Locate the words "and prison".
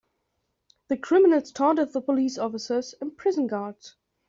2.99-3.45